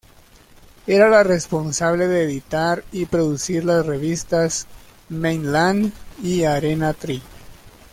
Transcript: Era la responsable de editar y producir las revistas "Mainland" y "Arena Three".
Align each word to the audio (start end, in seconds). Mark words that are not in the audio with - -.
Era 0.87 1.09
la 1.11 1.21
responsable 1.21 2.07
de 2.07 2.23
editar 2.23 2.83
y 2.91 3.05
producir 3.05 3.63
las 3.65 3.85
revistas 3.85 4.65
"Mainland" 5.09 5.93
y 6.23 6.43
"Arena 6.45 6.91
Three". 6.93 7.21